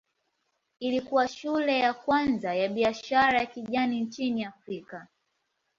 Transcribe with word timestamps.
Ilikuwa 0.79 1.27
shule 1.27 1.79
ya 1.79 1.93
kwanza 1.93 2.55
ya 2.55 2.69
biashara 2.69 3.39
ya 3.39 3.45
kijani 3.45 4.01
nchini 4.01 4.45
Afrika. 4.45 5.07